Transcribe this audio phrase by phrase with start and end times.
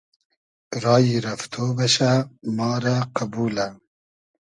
[0.83, 2.11] رایی رئفتۉ بئشۂ
[2.55, 3.67] ما رۂ قئبولۂ